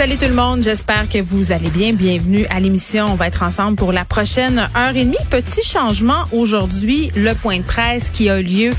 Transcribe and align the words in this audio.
Salut 0.00 0.16
tout 0.16 0.28
le 0.28 0.34
monde, 0.34 0.62
j'espère 0.62 1.10
que 1.10 1.20
vous 1.20 1.52
allez 1.52 1.68
bien. 1.68 1.92
Bienvenue 1.92 2.46
à 2.48 2.58
l'émission. 2.58 3.04
On 3.10 3.16
va 3.16 3.26
être 3.26 3.42
ensemble 3.42 3.76
pour 3.76 3.92
la 3.92 4.06
prochaine 4.06 4.66
heure 4.74 4.96
et 4.96 5.04
demie. 5.04 5.18
Petit 5.28 5.62
changement 5.62 6.24
aujourd'hui, 6.32 7.12
le 7.14 7.34
point 7.34 7.58
de 7.58 7.64
presse 7.64 8.08
qui 8.08 8.30
a 8.30 8.40
lieu 8.40 8.70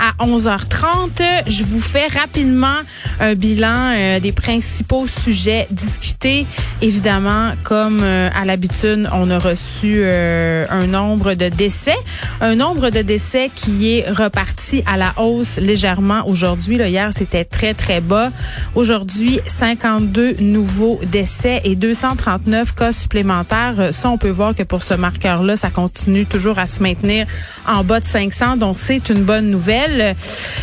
à 0.00 0.24
11h30. 0.24 1.20
Je 1.48 1.64
vous 1.64 1.82
fais 1.82 2.06
rapidement 2.06 2.78
un 3.20 3.34
bilan 3.34 3.92
euh, 3.94 4.20
des 4.20 4.32
principaux 4.32 5.06
sujets 5.06 5.66
discutés. 5.70 6.46
Évidemment, 6.80 7.52
comme 7.62 8.00
euh, 8.02 8.30
à 8.34 8.46
l'habitude, 8.46 9.06
on 9.12 9.28
a 9.30 9.38
reçu 9.38 9.96
euh, 9.98 10.64
un 10.70 10.86
nombre 10.86 11.34
de 11.34 11.50
décès, 11.50 11.98
un 12.40 12.54
nombre 12.54 12.88
de 12.88 13.02
décès 13.02 13.50
qui 13.54 13.98
est 13.98 14.08
reparti 14.08 14.82
à 14.86 14.96
la 14.96 15.12
hausse 15.18 15.58
légèrement 15.58 16.26
aujourd'hui. 16.26 16.76
Hier, 16.76 17.10
c'était 17.12 17.44
très 17.44 17.74
très 17.74 18.00
bas. 18.00 18.30
Aujourd'hui, 18.74 19.40
52 19.46 20.36
nouveaux 20.40 20.69
nouveaux 20.70 21.00
décès 21.02 21.60
et 21.64 21.74
239 21.74 22.74
cas 22.76 22.92
supplémentaires. 22.92 23.92
Ça, 23.92 24.08
on 24.08 24.18
peut 24.18 24.30
voir 24.30 24.54
que 24.54 24.62
pour 24.62 24.84
ce 24.84 24.94
marqueur-là, 24.94 25.56
ça 25.56 25.68
continue 25.68 26.26
toujours 26.26 26.60
à 26.60 26.66
se 26.66 26.80
maintenir 26.80 27.26
en 27.66 27.82
bas 27.82 27.98
de 27.98 28.06
500. 28.06 28.56
Donc, 28.56 28.76
c'est 28.78 29.08
une 29.08 29.24
bonne 29.24 29.50
nouvelle. 29.50 30.14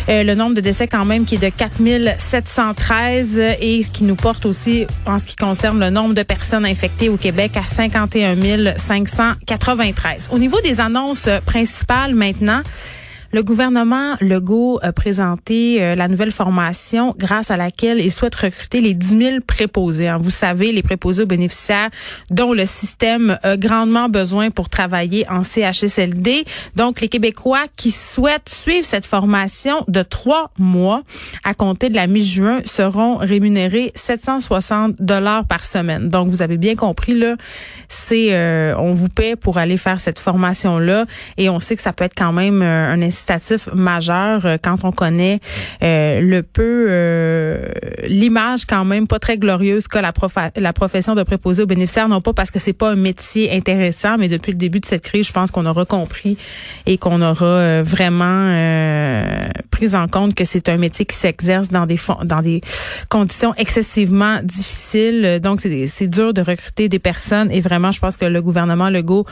Euh, 0.08 0.22
le 0.22 0.34
nombre 0.34 0.54
de 0.54 0.62
décès 0.62 0.88
quand 0.88 1.04
même 1.04 1.26
qui 1.26 1.34
est 1.34 1.38
de 1.38 1.50
4713 1.50 3.38
et 3.60 3.80
qui 3.92 4.04
nous 4.04 4.14
porte 4.14 4.46
aussi 4.46 4.86
en 5.04 5.18
ce 5.18 5.26
qui 5.26 5.36
concerne 5.36 5.78
le 5.78 5.90
nombre 5.90 6.14
de 6.14 6.22
personnes 6.22 6.64
infectées 6.64 7.10
au 7.10 7.18
Québec 7.18 7.52
à 7.56 7.66
51 7.66 8.78
593. 8.78 10.30
Au 10.32 10.38
niveau 10.38 10.60
des 10.62 10.80
annonces 10.80 11.28
principales 11.44 12.14
maintenant, 12.14 12.62
le 13.32 13.42
gouvernement 13.42 14.14
Legault 14.20 14.78
a 14.82 14.92
présenté 14.92 15.82
euh, 15.82 15.94
la 15.94 16.08
nouvelle 16.08 16.32
formation 16.32 17.14
grâce 17.18 17.50
à 17.50 17.56
laquelle 17.56 18.00
il 18.00 18.10
souhaite 18.10 18.34
recruter 18.34 18.80
les 18.80 18.94
10 18.94 19.18
000 19.18 19.36
préposés. 19.46 20.08
Hein. 20.08 20.16
Vous 20.18 20.30
savez, 20.30 20.72
les 20.72 20.82
préposés 20.82 21.24
aux 21.24 21.26
bénéficiaires 21.26 21.90
dont 22.30 22.52
le 22.52 22.64
système 22.64 23.38
a 23.42 23.56
grandement 23.56 24.08
besoin 24.08 24.50
pour 24.50 24.68
travailler 24.68 25.26
en 25.28 25.42
CHSLD. 25.42 26.44
Donc, 26.76 27.00
les 27.00 27.08
Québécois 27.08 27.64
qui 27.76 27.90
souhaitent 27.90 28.48
suivre 28.48 28.86
cette 28.86 29.06
formation 29.06 29.84
de 29.88 30.02
trois 30.02 30.50
mois 30.58 31.02
à 31.44 31.52
compter 31.52 31.90
de 31.90 31.96
la 31.96 32.06
mi-juin 32.06 32.60
seront 32.64 33.16
rémunérés 33.16 33.92
760 33.94 34.96
dollars 35.00 35.44
par 35.44 35.66
semaine. 35.66 36.08
Donc, 36.08 36.28
vous 36.28 36.42
avez 36.42 36.56
bien 36.56 36.76
compris, 36.76 37.14
là, 37.14 37.36
c'est, 37.88 38.32
euh, 38.32 38.74
on 38.78 38.92
vous 38.92 39.08
paie 39.08 39.36
pour 39.36 39.58
aller 39.58 39.76
faire 39.76 40.00
cette 40.00 40.18
formation-là 40.18 41.06
et 41.36 41.48
on 41.50 41.60
sait 41.60 41.76
que 41.76 41.82
ça 41.82 41.92
peut 41.92 42.04
être 42.04 42.16
quand 42.16 42.32
même 42.32 42.62
euh, 42.62 42.92
un 42.92 43.00
incitatif 43.18 43.68
majeur 43.74 44.46
euh, 44.46 44.56
quand 44.62 44.84
on 44.84 44.92
connaît 44.92 45.40
euh, 45.82 46.20
le 46.20 46.42
peu 46.42 46.86
euh, 46.88 47.68
l'image 48.04 48.64
quand 48.64 48.84
même 48.84 49.06
pas 49.06 49.18
très 49.18 49.38
glorieuse 49.38 49.88
que 49.88 49.98
la, 49.98 50.12
la 50.56 50.72
profession 50.72 51.14
de 51.14 51.22
préposé 51.22 51.62
aux 51.62 51.66
bénéficiaires, 51.66 52.08
non 52.08 52.20
pas 52.20 52.32
parce 52.32 52.50
que 52.50 52.58
c'est 52.58 52.72
pas 52.72 52.90
un 52.90 52.96
métier 52.96 53.52
intéressant, 53.52 54.16
mais 54.18 54.28
depuis 54.28 54.52
le 54.52 54.58
début 54.58 54.80
de 54.80 54.86
cette 54.86 55.02
crise, 55.02 55.26
je 55.26 55.32
pense 55.32 55.50
qu'on 55.50 55.66
aura 55.66 55.84
compris 55.84 56.36
et 56.86 56.98
qu'on 56.98 57.20
aura 57.22 57.82
vraiment 57.82 58.52
pris 59.70 59.94
en 59.94 60.06
compte 60.06 60.34
que 60.34 60.44
c'est 60.44 60.68
un 60.68 60.76
métier 60.76 61.04
qui 61.04 61.16
s'exerce 61.16 61.68
dans 61.68 61.86
des 61.86 61.98
dans 62.24 62.40
des 62.40 62.60
conditions 63.08 63.54
excessivement 63.56 64.38
difficiles. 64.42 65.40
Donc 65.42 65.60
c'est 65.60 66.06
dur 66.06 66.32
de 66.32 66.40
recruter 66.40 66.88
des 66.88 66.98
personnes 66.98 67.50
et 67.50 67.60
vraiment, 67.60 67.90
je 67.90 68.00
pense 68.00 68.16
que 68.16 68.26
le 68.26 68.40
gouvernement 68.42 68.90
Legault 68.90 69.26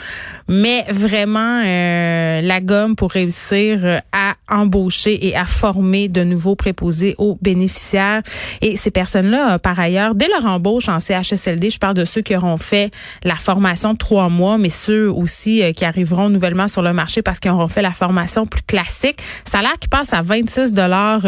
met 0.48 0.84
vraiment 0.90 1.62
la 1.62 2.60
gomme 2.60 2.96
pour 2.96 3.12
réussir 3.12 3.75
euh, 3.84 3.98
à 4.12 4.34
embaucher 4.48 5.26
et 5.26 5.36
à 5.36 5.44
former 5.44 6.08
de 6.08 6.22
nouveaux 6.22 6.54
préposés 6.54 7.14
aux 7.18 7.38
bénéficiaires. 7.42 8.22
Et 8.60 8.76
ces 8.76 8.90
personnes-là, 8.90 9.54
euh, 9.54 9.58
par 9.58 9.78
ailleurs, 9.78 10.14
dès 10.14 10.28
leur 10.28 10.46
embauche 10.46 10.88
en 10.88 11.00
CHSLD, 11.00 11.70
je 11.70 11.78
parle 11.78 11.94
de 11.94 12.04
ceux 12.04 12.22
qui 12.22 12.36
auront 12.36 12.56
fait 12.56 12.90
la 13.24 13.34
formation 13.34 13.94
trois 13.94 14.28
mois, 14.28 14.58
mais 14.58 14.68
ceux 14.68 15.10
aussi 15.10 15.62
euh, 15.62 15.72
qui 15.72 15.84
arriveront 15.84 16.28
nouvellement 16.28 16.68
sur 16.68 16.82
le 16.82 16.92
marché 16.92 17.22
parce 17.22 17.40
qu'ils 17.40 17.50
auront 17.50 17.68
fait 17.68 17.82
la 17.82 17.92
formation 17.92 18.46
plus 18.46 18.62
classique. 18.62 19.18
Salaire 19.44 19.76
qui 19.80 19.88
passe 19.88 20.12
à 20.12 20.22
26 20.22 20.72
dollars 20.72 21.22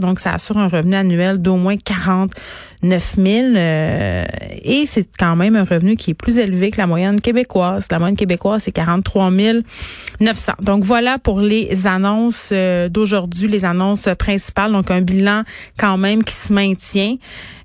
donc 0.00 0.20
ça 0.20 0.34
assure 0.34 0.58
un 0.58 0.68
revenu 0.68 0.94
annuel 0.94 1.38
d'au 1.38 1.56
moins 1.56 1.76
40 1.76 2.32
9 2.84 3.14
000 3.16 3.56
euh, 3.56 4.24
et 4.62 4.84
c'est 4.86 5.08
quand 5.18 5.36
même 5.36 5.56
un 5.56 5.64
revenu 5.64 5.96
qui 5.96 6.10
est 6.10 6.14
plus 6.14 6.38
élevé 6.38 6.70
que 6.70 6.78
la 6.78 6.86
moyenne 6.86 7.20
québécoise. 7.20 7.86
La 7.90 7.98
moyenne 7.98 8.16
québécoise, 8.16 8.62
c'est 8.62 8.72
43 8.72 9.30
900. 10.20 10.52
Donc 10.60 10.84
voilà 10.84 11.18
pour 11.18 11.40
les 11.40 11.86
annonces 11.86 12.50
euh, 12.52 12.88
d'aujourd'hui, 12.88 13.48
les 13.48 13.64
annonces 13.64 14.08
principales. 14.18 14.72
Donc 14.72 14.90
un 14.90 15.00
bilan 15.00 15.42
quand 15.78 15.96
même 15.96 16.22
qui 16.22 16.34
se 16.34 16.52
maintient 16.52 17.16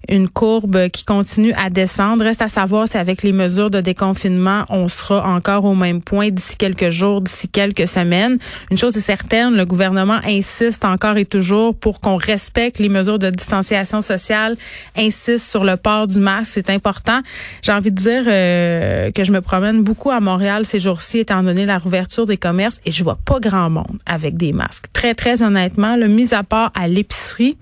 une 0.10 0.28
courbe 0.28 0.90
qui 0.90 1.06
continue 1.06 1.54
à 1.54 1.70
descendre. 1.70 2.24
Reste 2.24 2.42
à 2.42 2.48
savoir 2.48 2.88
si 2.88 2.98
avec 2.98 3.24
les 3.24 3.32
mesures 3.32 3.70
de 3.70 3.82
déconfinement, 3.82 4.66
on 4.70 4.88
sera 4.88 5.28
encore 5.30 5.66
au 5.66 5.76
même 5.76 6.02
point 6.02 6.30
d'ici 6.30 6.58
quelques 6.58 6.90
jours, 6.90 7.22
d'ici 7.22 7.48
quelques 7.48 7.88
semaines. 7.88 8.38
Une 8.72 8.78
chose 8.78 8.98
est 8.98 9.02
certaine, 9.02 9.56
le 9.56 9.66
gouvernement 9.66 10.20
insiste 10.26 10.84
encore 10.86 11.18
et 11.18 11.26
toujours 11.26 11.78
pour 11.78 12.00
qu'on 12.00 12.18
respecte 12.18 12.80
les 12.80 12.90
mesures 12.90 13.20
de 13.20 13.30
distanciation 13.30 14.02
sociale, 14.02 14.58
insiste 14.98 15.50
sur 15.50 15.64
le 15.64 15.78
port 15.78 16.08
du 16.08 16.20
masque, 16.20 16.52
c'est 16.56 16.70
important. 16.70 17.22
J'ai 17.62 17.72
envie 17.72 17.92
de 17.92 17.96
dire 17.96 18.24
euh, 18.28 19.12
que 19.12 19.24
je 19.24 19.32
me 19.32 19.42
promène 19.42 19.84
beaucoup 19.84 20.12
à 20.12 20.20
Montréal 20.20 20.66
ces 20.66 20.80
jours-ci, 20.80 21.20
étant 21.20 21.44
donné 21.44 21.66
la 21.66 21.78
rouverture 21.78 22.26
des 22.26 22.38
commerces, 22.38 22.80
et 22.86 22.92
je 22.92 23.04
vois 23.04 23.20
pas 23.24 23.40
grand 23.40 23.70
monde 23.70 24.00
avec 24.06 24.38
des 24.38 24.54
masques. 24.54 24.86
Très, 24.94 25.14
très 25.14 25.44
honnêtement, 25.44 25.96
le 25.96 26.08
mis 26.08 26.34
à 26.34 26.44
part 26.44 26.72
à 26.76 26.88
l'épicerie, 26.88 27.58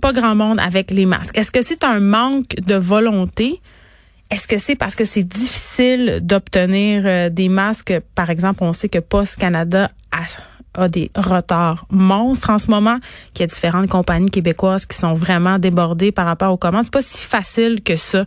pas 0.00 0.12
grand 0.12 0.34
monde 0.34 0.60
avec 0.60 0.90
les 0.90 1.06
masques. 1.06 1.36
Est-ce 1.36 1.50
que 1.50 1.62
c'est 1.62 1.84
un 1.84 2.00
manque 2.00 2.54
de 2.66 2.74
volonté? 2.74 3.60
Est-ce 4.30 4.48
que 4.48 4.58
c'est 4.58 4.74
parce 4.74 4.94
que 4.94 5.04
c'est 5.04 5.22
difficile 5.22 6.20
d'obtenir 6.22 7.02
euh, 7.04 7.30
des 7.30 7.48
masques? 7.48 7.94
Par 8.14 8.30
exemple, 8.30 8.64
on 8.64 8.72
sait 8.72 8.88
que 8.88 8.98
Post 8.98 9.38
Canada 9.38 9.90
a 10.10 10.24
a 10.74 10.88
des 10.88 11.10
retards 11.16 11.86
monstres 11.90 12.50
en 12.50 12.58
ce 12.58 12.70
moment, 12.70 12.98
qu'il 13.32 13.42
y 13.42 13.44
a 13.44 13.46
différentes 13.46 13.88
compagnies 13.88 14.30
québécoises 14.30 14.86
qui 14.86 14.96
sont 14.96 15.14
vraiment 15.14 15.58
débordées 15.58 16.12
par 16.12 16.26
rapport 16.26 16.52
aux 16.52 16.56
commandes. 16.56 16.84
C'est 16.84 16.92
pas 16.92 17.02
si 17.02 17.24
facile 17.24 17.82
que 17.82 17.96
ça 17.96 18.24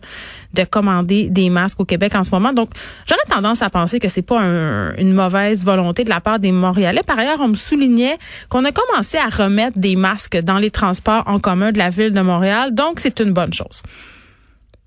de 0.54 0.64
commander 0.64 1.28
des 1.28 1.50
masques 1.50 1.80
au 1.80 1.84
Québec 1.84 2.14
en 2.14 2.24
ce 2.24 2.30
moment. 2.30 2.52
Donc, 2.52 2.70
j'aurais 3.06 3.20
tendance 3.28 3.62
à 3.62 3.70
penser 3.70 3.98
que 3.98 4.08
c'est 4.08 4.22
pas 4.22 4.40
une 4.40 5.12
mauvaise 5.12 5.64
volonté 5.64 6.04
de 6.04 6.08
la 6.08 6.20
part 6.20 6.38
des 6.38 6.52
Montréalais. 6.52 7.02
Par 7.06 7.18
ailleurs, 7.18 7.40
on 7.40 7.48
me 7.48 7.56
soulignait 7.56 8.18
qu'on 8.48 8.64
a 8.64 8.72
commencé 8.72 9.18
à 9.18 9.28
remettre 9.28 9.78
des 9.78 9.96
masques 9.96 10.38
dans 10.38 10.58
les 10.58 10.70
transports 10.70 11.24
en 11.26 11.38
commun 11.38 11.72
de 11.72 11.78
la 11.78 11.90
ville 11.90 12.12
de 12.12 12.20
Montréal. 12.20 12.74
Donc, 12.74 13.00
c'est 13.00 13.20
une 13.20 13.32
bonne 13.32 13.52
chose. 13.52 13.82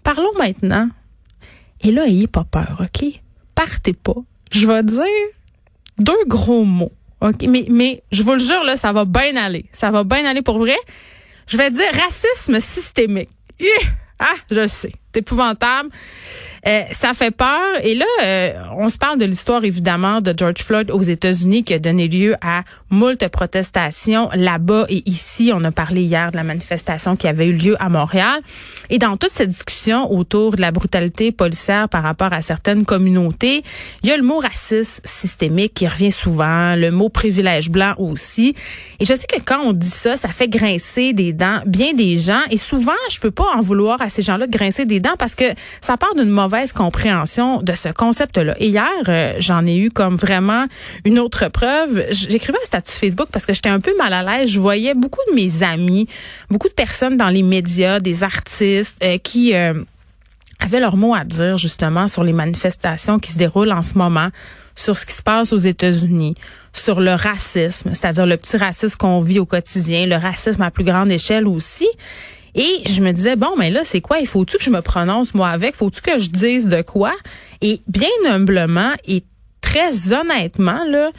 Parlons 0.04 0.32
maintenant. 0.38 0.90
Et 1.82 1.92
là, 1.92 2.08
ayez 2.08 2.28
pas 2.28 2.44
peur, 2.44 2.82
OK? 2.82 3.06
Partez 3.56 3.94
pas. 3.94 4.16
Je 4.52 4.68
vais 4.68 4.84
dire 4.84 5.06
deux 5.98 6.26
gros 6.28 6.64
mots 6.64 6.92
OK, 7.22 7.44
mais, 7.48 7.66
mais 7.70 8.04
je 8.12 8.24
vous 8.24 8.34
le 8.34 8.40
jure, 8.40 8.64
là, 8.64 8.78
ça 8.78 8.92
va 8.92 9.06
bien 9.06 9.36
aller. 9.36 9.66
Ça 9.74 9.92
va 9.92 10.04
bien 10.04 10.26
aller 10.26 10.42
pour 10.42 10.58
vrai. 10.58 10.78
Je 11.48 11.58
vais 11.58 11.70
dire 11.70 11.86
racisme 11.94 12.59
systémique. 12.59 13.30
Ah, 14.20 14.36
je 14.51 14.59
le 14.59 14.67
sais. 14.67 14.91
C'est 15.13 15.19
épouvantable. 15.19 15.89
Euh, 16.67 16.84
ça 16.91 17.13
fait 17.13 17.31
peur. 17.31 17.59
Et 17.84 17.95
là, 17.95 18.06
euh, 18.23 18.53
on 18.78 18.88
se 18.88 18.97
parle 18.97 19.17
de 19.17 19.25
l'histoire 19.25 19.63
évidemment 19.63 20.22
de 20.22 20.34
George 20.38 20.59
Floyd 20.59 20.91
aux 20.91 21.01
États-Unis 21.01 21.63
qui 21.63 21.73
a 21.73 21.79
donné 21.79 22.07
lieu 22.07 22.36
à 22.42 22.63
moult 22.92 23.27
protestations 23.30 24.30
là-bas 24.33 24.86
et 24.89 25.01
ici. 25.09 25.51
On 25.53 25.63
a 25.63 25.71
parlé 25.71 26.03
hier 26.03 26.31
de 26.31 26.38
la 26.38 26.44
manifestation 26.44 27.15
qui 27.15 27.27
avait 27.27 27.48
eu 27.48 27.53
lieu 27.53 27.75
à 27.81 27.89
Montréal. 27.89 28.42
Et 28.89 29.00
dans 29.00 29.18
toute 29.18 29.31
cette 29.31 29.50
discussion 29.50 30.12
autour 30.12 30.56
de 30.56 30.62
la 30.62 30.71
brutalité 30.71 31.31
policière 31.31 31.89
par 31.89 32.04
rapport 32.04 32.31
à 32.31 32.42
certaines 32.42 32.86
communautés, 32.86 33.63
il 34.04 34.09
y 34.09 34.12
a 34.12 34.18
le 34.18 34.24
mot 34.24 34.38
racisme 34.38 35.01
systémique 35.04 35.74
qui 35.74 35.88
revient 35.88 36.12
souvent, 36.12 36.75
le 36.75 36.92
mot 36.92 37.09
privilège 37.09 37.69
blanc 37.69 37.95
aussi. 37.97 38.56
Et 39.00 39.06
je 39.06 39.15
sais 39.15 39.27
que 39.27 39.42
quand 39.44 39.62
on 39.62 39.74
dit 39.74 39.89
ça, 39.89 40.15
ça 40.15 40.30
fait 40.30 40.47
grincer 40.47 41.13
des 41.13 41.33
dents 41.33 41.62
bien 41.65 41.94
des 41.94 42.18
gens. 42.18 42.42
Et 42.51 42.57
souvent, 42.57 42.92
je 43.09 43.19
peux 43.19 43.31
pas 43.31 43.47
en 43.56 43.62
vouloir 43.62 44.01
à 44.01 44.09
ces 44.09 44.21
gens-là 44.21 44.41
de 44.48 44.58
grincer 44.58 44.86
des 44.86 45.00
dents 45.00 45.16
parce 45.18 45.36
que 45.36 45.46
ça 45.82 45.98
part 45.98 46.16
d'une 46.16 46.30
mauvaise 46.30 46.74
compréhension 46.74 47.62
de 47.62 47.74
ce 47.74 47.90
concept-là. 47.90 48.56
Hier, 48.60 48.88
euh, 49.08 49.34
j'en 49.40 49.66
ai 49.66 49.78
eu 49.78 49.90
comme 49.90 50.16
vraiment 50.16 50.66
une 51.06 51.20
autre 51.20 51.50
preuve. 51.50 52.06
J'écrivais 52.12 52.58
un 52.62 52.66
statut 52.66 52.92
Facebook 52.92 53.28
parce 53.32 53.46
que 53.46 53.54
j'étais 53.54 53.70
un 53.70 53.80
peu 53.80 53.96
mal 53.98 54.14
à 54.14 54.24
l'aise. 54.24 54.50
Je 54.50 54.60
voyais 54.60 54.94
beaucoup 54.94 55.22
de 55.30 55.36
mes 55.36 55.64
amis, 55.64 56.08
beaucoup 56.50 56.70
de 56.70 56.74
personnes 56.74 57.18
dans 57.18 57.30
les 57.30 57.44
médias, 57.44 58.00
des 58.00 58.24
artistes 58.24 58.98
euh, 59.04 59.18
qui 59.18 59.54
euh, 59.56 59.74
avaient 60.60 60.80
leur 60.80 60.98
mot 60.98 61.14
à 61.14 61.24
dire 61.24 61.58
justement 61.58 62.08
sur 62.08 62.24
les 62.24 62.34
manifestations 62.34 63.20
qui 63.20 63.32
se 63.32 63.38
déroulent 63.38 63.72
en 63.72 63.82
ce 63.82 63.98
moment 63.98 64.30
sur 64.76 64.98
ce 64.98 65.06
qui 65.06 65.14
se 65.14 65.22
passe 65.22 65.54
aux 65.54 65.58
États-Unis, 65.58 66.36
sur 66.74 67.02
le 67.02 67.14
racisme, 67.14 67.90
c'est-à-dire 67.94 68.26
le 68.26 68.38
petit 68.38 68.58
racisme 68.58 68.98
qu'on 68.98 69.20
vit 69.20 69.40
au 69.40 69.46
quotidien, 69.46 70.06
le 70.06 70.16
racisme 70.16 70.62
à 70.62 70.72
plus 70.72 70.84
grande 70.84 71.12
échelle 71.12 71.48
aussi. 71.48 71.88
Et 72.56 72.83
je 72.88 73.01
me 73.01 73.12
disais, 73.12 73.36
bon, 73.36 73.56
mais 73.57 73.69
là, 73.69 73.81
c'est 73.83 74.01
quoi? 74.01 74.19
Il 74.19 74.27
faut-tu 74.27 74.57
que 74.57 74.63
je 74.63 74.69
me 74.69 74.81
prononce, 74.81 75.33
moi, 75.33 75.50
avec? 75.50 75.75
Faut-tu 75.75 76.01
que 76.01 76.19
je 76.19 76.30
dise 76.30 76.68
de 76.68 76.81
quoi? 76.81 77.13
Et 77.62 77.81
bien 77.88 78.09
humblement 78.27 78.94
et 79.06 79.24
très 79.62 80.12
honnêtement, 80.12 80.83
là, 80.86 81.12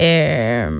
euh, 0.00 0.70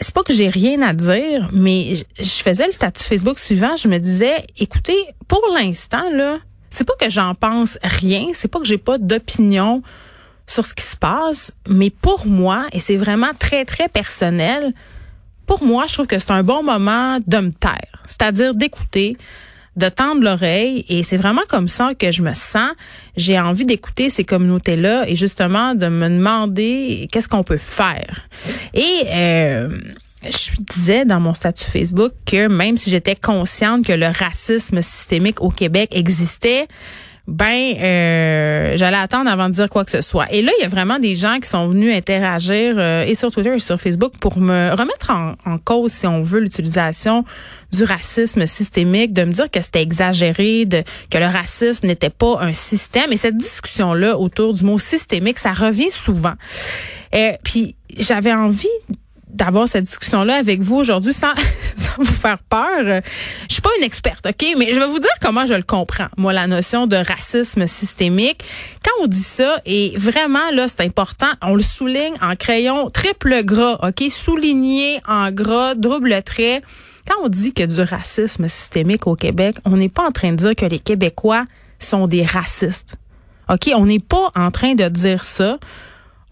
c'est 0.00 0.14
pas 0.14 0.22
que 0.22 0.32
j'ai 0.32 0.48
rien 0.48 0.82
à 0.82 0.92
dire, 0.92 1.48
mais 1.52 1.94
je 2.18 2.42
faisais 2.42 2.66
le 2.66 2.72
statut 2.72 3.02
Facebook 3.02 3.38
suivant, 3.38 3.76
je 3.76 3.88
me 3.88 3.98
disais, 3.98 4.46
écoutez, 4.58 4.98
pour 5.28 5.42
l'instant, 5.54 6.10
là, 6.12 6.38
c'est 6.70 6.84
pas 6.84 6.94
que 7.00 7.10
j'en 7.10 7.34
pense 7.34 7.78
rien, 7.82 8.28
c'est 8.32 8.50
pas 8.50 8.58
que 8.58 8.66
j'ai 8.66 8.78
pas 8.78 8.98
d'opinion 8.98 9.82
sur 10.46 10.66
ce 10.66 10.74
qui 10.74 10.84
se 10.84 10.96
passe, 10.96 11.52
mais 11.68 11.90
pour 11.90 12.26
moi, 12.26 12.66
et 12.72 12.80
c'est 12.80 12.96
vraiment 12.96 13.32
très, 13.38 13.64
très 13.64 13.88
personnel, 13.88 14.72
pour 15.46 15.62
moi, 15.62 15.84
je 15.88 15.94
trouve 15.94 16.06
que 16.06 16.18
c'est 16.18 16.30
un 16.30 16.42
bon 16.42 16.62
moment 16.62 17.18
de 17.26 17.38
me 17.38 17.52
taire, 17.52 18.02
c'est-à-dire 18.06 18.54
d'écouter, 18.54 19.16
de 19.76 19.88
tendre 19.88 20.22
l'oreille 20.22 20.84
et 20.88 21.02
c'est 21.02 21.16
vraiment 21.16 21.42
comme 21.48 21.68
ça 21.68 21.94
que 21.94 22.12
je 22.12 22.22
me 22.22 22.32
sens. 22.32 22.70
J'ai 23.16 23.38
envie 23.38 23.64
d'écouter 23.64 24.08
ces 24.08 24.24
communautés-là 24.24 25.08
et 25.08 25.16
justement 25.16 25.74
de 25.74 25.88
me 25.88 26.08
demander 26.08 27.08
qu'est-ce 27.10 27.28
qu'on 27.28 27.42
peut 27.42 27.58
faire. 27.58 28.28
Et 28.72 29.06
euh, 29.12 29.68
je 30.22 30.50
disais 30.60 31.04
dans 31.04 31.20
mon 31.20 31.34
statut 31.34 31.64
Facebook 31.64 32.12
que 32.24 32.46
même 32.46 32.78
si 32.78 32.90
j'étais 32.90 33.16
consciente 33.16 33.84
que 33.84 33.92
le 33.92 34.06
racisme 34.06 34.80
systémique 34.80 35.40
au 35.42 35.50
Québec 35.50 35.90
existait, 35.92 36.68
ben 37.26 37.74
euh, 37.78 38.76
j'allais 38.76 38.98
attendre 38.98 39.30
avant 39.30 39.48
de 39.48 39.54
dire 39.54 39.70
quoi 39.70 39.84
que 39.84 39.90
ce 39.90 40.02
soit. 40.02 40.30
Et 40.30 40.42
là, 40.42 40.52
il 40.58 40.62
y 40.62 40.66
a 40.66 40.68
vraiment 40.68 40.98
des 40.98 41.16
gens 41.16 41.38
qui 41.40 41.48
sont 41.48 41.68
venus 41.68 41.94
interagir 41.94 42.74
euh, 42.76 43.04
et 43.04 43.14
sur 43.14 43.32
Twitter 43.32 43.54
et 43.54 43.58
sur 43.58 43.80
Facebook 43.80 44.12
pour 44.20 44.36
me 44.38 44.70
remettre 44.72 45.10
en, 45.10 45.58
cause, 45.58 45.92
si 45.92 46.06
on 46.06 46.22
veut, 46.22 46.40
l'utilisation 46.40 47.24
du 47.72 47.84
racisme 47.84 48.44
systémique, 48.44 49.14
de 49.14 49.24
me 49.24 49.32
dire 49.32 49.50
que 49.50 49.62
c'était 49.62 49.82
exagéré, 49.82 50.66
de, 50.66 50.82
que 51.10 51.16
le 51.16 51.26
racisme 51.26 51.86
n'était 51.86 52.10
pas 52.10 52.40
un 52.40 52.52
système. 52.52 53.10
Et 53.10 53.16
cette 53.16 53.38
discussion-là 53.38 54.18
autour 54.18 54.52
du 54.52 54.62
mot 54.64 54.78
systémique, 54.78 55.38
ça 55.38 55.54
revient 55.54 55.90
souvent. 55.90 56.34
Euh, 57.14 57.32
puis 57.42 57.74
j'avais 57.96 58.34
envie 58.34 58.68
d'avoir 59.34 59.68
cette 59.68 59.84
discussion-là 59.84 60.36
avec 60.36 60.60
vous 60.62 60.76
aujourd'hui 60.76 61.12
sans, 61.12 61.34
vous 61.98 62.04
faire 62.04 62.38
peur. 62.38 63.02
Je 63.48 63.52
suis 63.52 63.62
pas 63.62 63.70
une 63.78 63.84
experte, 63.84 64.26
OK? 64.26 64.46
Mais 64.58 64.72
je 64.72 64.80
vais 64.80 64.86
vous 64.86 64.98
dire 64.98 65.10
comment 65.20 65.46
je 65.46 65.54
le 65.54 65.62
comprends, 65.62 66.06
moi, 66.16 66.32
la 66.32 66.46
notion 66.46 66.86
de 66.86 66.96
racisme 66.96 67.66
systémique. 67.66 68.44
Quand 68.84 69.04
on 69.04 69.06
dit 69.06 69.22
ça, 69.22 69.60
et 69.66 69.94
vraiment, 69.96 70.50
là, 70.52 70.66
c'est 70.68 70.80
important, 70.80 71.28
on 71.42 71.54
le 71.54 71.62
souligne 71.62 72.14
en 72.22 72.36
crayon 72.36 72.90
triple 72.90 73.44
gras, 73.44 73.78
OK? 73.82 74.08
Souligné 74.10 75.00
en 75.06 75.30
gras, 75.30 75.74
double 75.74 76.22
trait. 76.22 76.62
Quand 77.06 77.16
on 77.22 77.28
dit 77.28 77.52
que 77.52 77.64
du 77.64 77.80
racisme 77.82 78.48
systémique 78.48 79.06
au 79.06 79.14
Québec, 79.14 79.56
on 79.64 79.76
n'est 79.76 79.88
pas 79.90 80.06
en 80.06 80.12
train 80.12 80.30
de 80.30 80.36
dire 80.36 80.56
que 80.56 80.64
les 80.64 80.78
Québécois 80.78 81.44
sont 81.78 82.06
des 82.06 82.24
racistes. 82.24 82.96
OK? 83.50 83.70
On 83.74 83.86
n'est 83.86 83.98
pas 83.98 84.30
en 84.34 84.50
train 84.50 84.74
de 84.74 84.88
dire 84.88 85.22
ça 85.22 85.58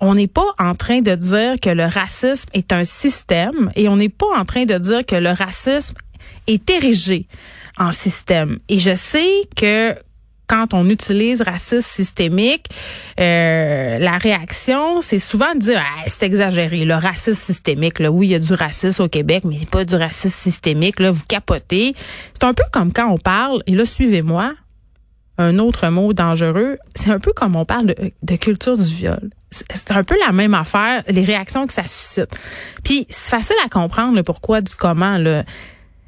on 0.02 0.16
n'est 0.16 0.26
pas 0.26 0.52
en 0.58 0.74
train 0.74 1.00
de 1.00 1.14
dire 1.14 1.60
que 1.62 1.70
le 1.70 1.84
racisme 1.84 2.48
est 2.54 2.72
un 2.72 2.82
système 2.82 3.70
et 3.76 3.88
on 3.88 3.96
n'est 3.96 4.08
pas 4.08 4.36
en 4.36 4.44
train 4.44 4.64
de 4.64 4.76
dire 4.76 5.06
que 5.06 5.14
le 5.14 5.30
racisme 5.30 5.94
est 6.48 6.68
érigé 6.68 7.28
en 7.78 7.92
système. 7.92 8.58
Et 8.68 8.80
je 8.80 8.96
sais 8.96 9.30
que 9.56 9.94
quand 10.48 10.74
on 10.74 10.90
utilise 10.90 11.40
racisme 11.40 11.88
systémique, 11.88 12.66
euh, 13.20 13.98
la 14.00 14.18
réaction, 14.18 15.00
c'est 15.00 15.20
souvent 15.20 15.54
de 15.54 15.60
dire 15.60 15.80
ah, 15.80 16.02
c'est 16.08 16.24
exagéré, 16.24 16.84
le 16.84 16.94
racisme 16.94 17.40
systémique. 17.40 18.00
Là, 18.00 18.10
oui, 18.10 18.26
il 18.26 18.30
y 18.32 18.34
a 18.34 18.40
du 18.40 18.54
racisme 18.54 19.04
au 19.04 19.08
Québec, 19.08 19.44
mais 19.44 19.56
c'est 19.56 19.70
pas 19.70 19.84
du 19.84 19.94
racisme 19.94 20.36
systémique. 20.36 20.98
Là, 20.98 21.12
vous 21.12 21.22
capotez. 21.28 21.94
C'est 22.34 22.44
un 22.44 22.54
peu 22.54 22.64
comme 22.72 22.92
quand 22.92 23.08
on 23.08 23.18
parle, 23.18 23.62
et 23.68 23.72
là, 23.76 23.86
suivez-moi, 23.86 24.52
un 25.38 25.58
autre 25.58 25.88
mot 25.88 26.12
dangereux, 26.12 26.78
c'est 26.94 27.10
un 27.10 27.18
peu 27.18 27.32
comme 27.32 27.56
on 27.56 27.64
parle 27.64 27.94
de, 28.22 28.36
culture 28.36 28.76
du 28.76 28.94
viol 28.94 29.30
c'est 29.70 29.90
un 29.90 30.02
peu 30.02 30.16
la 30.18 30.32
même 30.32 30.54
affaire, 30.54 31.02
les 31.08 31.24
réactions 31.24 31.66
que 31.66 31.72
ça 31.72 31.82
suscite. 31.82 32.30
Puis 32.82 33.06
c'est 33.10 33.30
facile 33.30 33.56
à 33.64 33.68
comprendre 33.68 34.14
le 34.14 34.22
pourquoi 34.22 34.60
du 34.60 34.74
comment. 34.74 35.22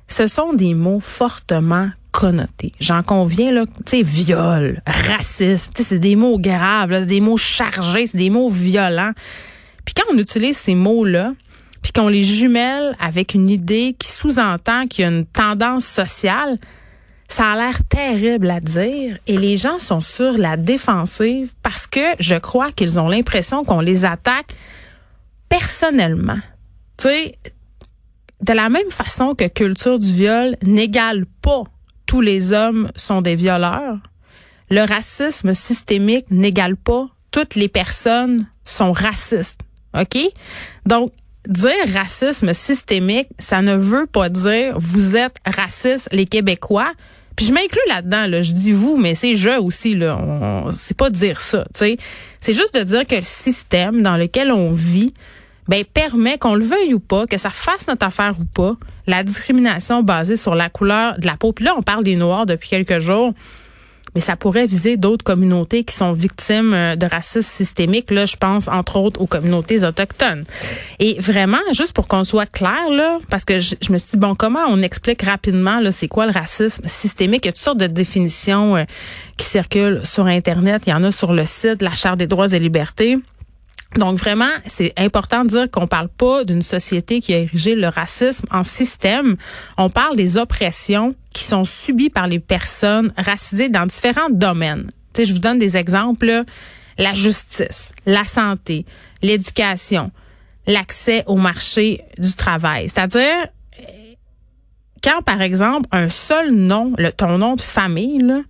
Ce 0.08 0.26
sont 0.26 0.52
des 0.52 0.74
mots 0.74 1.00
fortement 1.00 1.90
connotés. 2.10 2.72
J'en 2.80 3.02
conviens, 3.02 3.64
tu 3.64 3.82
sais, 3.86 4.02
viol, 4.02 4.80
racisme, 4.86 5.72
c'est 5.74 5.98
des 5.98 6.16
mots 6.16 6.38
graves, 6.38 6.92
c'est 6.92 7.06
des 7.06 7.20
mots 7.20 7.36
chargés, 7.36 8.06
c'est 8.06 8.18
des 8.18 8.30
mots 8.30 8.50
violents. 8.50 9.12
Puis 9.84 9.94
quand 9.94 10.14
on 10.14 10.18
utilise 10.18 10.56
ces 10.56 10.74
mots-là, 10.74 11.34
puis 11.82 11.92
qu'on 11.92 12.08
les 12.08 12.24
jumelle 12.24 12.96
avec 12.98 13.34
une 13.34 13.50
idée 13.50 13.94
qui 13.98 14.08
sous-entend 14.08 14.86
qu'il 14.86 15.02
y 15.02 15.04
a 15.06 15.10
une 15.10 15.26
tendance 15.26 15.84
sociale, 15.84 16.58
ça 17.28 17.52
a 17.52 17.56
l'air 17.56 17.84
terrible 17.88 18.50
à 18.50 18.60
dire 18.60 19.18
et 19.26 19.36
les 19.36 19.56
gens 19.56 19.78
sont 19.78 20.00
sur 20.00 20.38
la 20.38 20.56
défensive 20.56 21.52
parce 21.62 21.86
que 21.86 22.00
je 22.20 22.34
crois 22.34 22.70
qu'ils 22.72 22.98
ont 23.00 23.08
l'impression 23.08 23.64
qu'on 23.64 23.80
les 23.80 24.04
attaque 24.04 24.54
personnellement. 25.48 26.38
Tu 26.96 27.08
sais, 27.08 27.38
de 28.40 28.52
la 28.52 28.68
même 28.68 28.90
façon 28.90 29.34
que 29.34 29.48
culture 29.48 29.98
du 29.98 30.12
viol 30.12 30.56
n'égale 30.62 31.24
pas 31.42 31.64
tous 32.06 32.20
les 32.20 32.52
hommes 32.52 32.90
sont 32.96 33.22
des 33.22 33.34
violeurs, 33.34 33.98
le 34.70 34.82
racisme 34.82 35.54
systémique 35.54 36.26
n'égale 36.30 36.76
pas 36.76 37.08
toutes 37.30 37.56
les 37.56 37.68
personnes 37.68 38.46
sont 38.64 38.92
racistes. 38.92 39.60
OK? 39.98 40.18
Donc, 40.86 41.10
dire 41.48 41.72
racisme 41.92 42.52
systémique, 42.54 43.28
ça 43.38 43.62
ne 43.62 43.74
veut 43.74 44.06
pas 44.06 44.28
dire 44.28 44.78
vous 44.78 45.16
êtes 45.16 45.36
raciste 45.44 46.08
les 46.12 46.26
Québécois. 46.26 46.92
Puis 47.36 47.46
je 47.46 47.52
m'inclus 47.52 47.80
là-dedans, 47.88 48.26
là. 48.26 48.42
Je 48.42 48.52
dis 48.52 48.72
vous, 48.72 48.96
mais 48.96 49.14
c'est 49.14 49.36
je 49.36 49.58
aussi, 49.58 49.94
là. 49.94 50.70
C'est 50.74 50.96
pas 50.96 51.10
dire 51.10 51.40
ça, 51.40 51.64
tu 51.74 51.80
sais. 51.80 51.96
C'est 52.40 52.54
juste 52.54 52.74
de 52.74 52.82
dire 52.82 53.06
que 53.06 53.16
le 53.16 53.22
système 53.22 54.02
dans 54.02 54.16
lequel 54.16 54.52
on 54.52 54.72
vit, 54.72 55.12
ben, 55.68 55.84
permet 55.84 56.38
qu'on 56.38 56.54
le 56.54 56.64
veuille 56.64 56.94
ou 56.94 57.00
pas, 57.00 57.26
que 57.26 57.38
ça 57.38 57.50
fasse 57.50 57.88
notre 57.88 58.06
affaire 58.06 58.34
ou 58.38 58.44
pas, 58.44 58.76
la 59.06 59.22
discrimination 59.24 60.02
basée 60.02 60.36
sur 60.36 60.54
la 60.54 60.68
couleur 60.68 61.18
de 61.18 61.26
la 61.26 61.36
peau. 61.36 61.52
Puis 61.52 61.64
là, 61.64 61.74
on 61.76 61.82
parle 61.82 62.04
des 62.04 62.16
Noirs 62.16 62.46
depuis 62.46 62.68
quelques 62.68 63.00
jours 63.00 63.32
mais 64.14 64.20
ça 64.20 64.36
pourrait 64.36 64.66
viser 64.66 64.96
d'autres 64.96 65.24
communautés 65.24 65.84
qui 65.84 65.94
sont 65.94 66.12
victimes 66.12 66.72
euh, 66.74 66.96
de 66.96 67.06
racisme 67.06 67.48
systémique. 67.48 68.10
Là, 68.10 68.26
je 68.26 68.36
pense 68.36 68.68
entre 68.68 68.96
autres 68.96 69.20
aux 69.20 69.26
communautés 69.26 69.84
autochtones. 69.84 70.44
Et 70.98 71.16
vraiment, 71.18 71.58
juste 71.72 71.92
pour 71.92 72.08
qu'on 72.08 72.24
soit 72.24 72.46
clair 72.46 72.90
là, 72.90 73.18
parce 73.30 73.44
que 73.44 73.60
je, 73.60 73.74
me 73.90 73.98
suis 73.98 74.12
dit 74.12 74.16
bon, 74.16 74.34
comment 74.34 74.64
on 74.68 74.82
explique 74.82 75.22
rapidement 75.22 75.80
là, 75.80 75.92
c'est 75.92 76.08
quoi 76.08 76.26
le 76.26 76.32
racisme 76.32 76.86
systémique? 76.86 77.44
Il 77.44 77.48
y 77.48 77.50
a 77.50 77.52
toutes 77.52 77.62
sortes 77.62 77.78
de 77.78 77.86
définitions 77.86 78.76
euh, 78.76 78.84
qui 79.36 79.46
circulent 79.46 80.00
sur 80.04 80.26
Internet. 80.26 80.82
Il 80.86 80.90
y 80.90 80.94
en 80.94 81.04
a 81.04 81.10
sur 81.10 81.32
le 81.32 81.44
site 81.44 81.80
de 81.80 81.84
la 81.84 81.94
Charte 81.94 82.18
des 82.18 82.26
droits 82.26 82.52
et 82.52 82.58
libertés. 82.58 83.18
Donc 83.96 84.18
vraiment, 84.18 84.50
c'est 84.66 84.92
important 84.96 85.44
de 85.44 85.50
dire 85.50 85.70
qu'on 85.70 85.86
parle 85.86 86.08
pas 86.08 86.44
d'une 86.44 86.62
société 86.62 87.20
qui 87.20 87.32
a 87.32 87.38
érigé 87.38 87.74
le 87.74 87.88
racisme 87.88 88.46
en 88.50 88.64
système. 88.64 89.36
On 89.78 89.88
parle 89.88 90.16
des 90.16 90.36
oppressions 90.36 91.14
qui 91.32 91.44
sont 91.44 91.64
subies 91.64 92.10
par 92.10 92.26
les 92.26 92.40
personnes 92.40 93.12
racisées 93.16 93.68
dans 93.68 93.86
différents 93.86 94.30
domaines. 94.30 94.90
Tu 95.12 95.22
sais, 95.22 95.24
je 95.26 95.32
vous 95.32 95.40
donne 95.40 95.58
des 95.58 95.76
exemples. 95.76 96.44
La 96.98 97.12
justice, 97.12 97.92
la 98.06 98.24
santé, 98.24 98.86
l'éducation, 99.20 100.12
l'accès 100.66 101.24
au 101.26 101.36
marché 101.36 102.00
du 102.18 102.32
travail. 102.34 102.88
C'est-à-dire, 102.88 103.48
quand 105.02 105.22
par 105.22 105.42
exemple 105.42 105.88
un 105.92 106.08
seul 106.08 106.52
nom, 106.52 106.92
le, 106.98 107.10
ton 107.10 107.38
nom 107.38 107.56
de 107.56 107.60
famille, 107.60 108.18
là, 108.18 108.42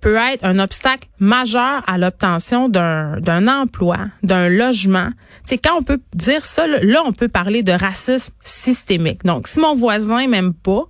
peut 0.00 0.16
être 0.16 0.44
un 0.44 0.58
obstacle 0.58 1.08
majeur 1.18 1.82
à 1.86 1.98
l'obtention 1.98 2.68
d'un 2.68 3.48
emploi, 3.48 3.96
d'un 4.22 4.48
logement. 4.48 5.10
C'est 5.44 5.58
quand 5.58 5.76
on 5.78 5.82
peut 5.82 6.00
dire 6.14 6.44
ça, 6.44 6.66
là, 6.66 7.02
on 7.04 7.12
peut 7.12 7.28
parler 7.28 7.62
de 7.62 7.72
racisme 7.72 8.32
systémique. 8.44 9.24
Donc, 9.24 9.48
si 9.48 9.60
mon 9.60 9.74
voisin 9.74 10.26
m'aime 10.26 10.54
pas, 10.54 10.84